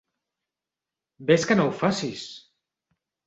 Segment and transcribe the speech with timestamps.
[1.31, 2.25] Ves que no ho facis!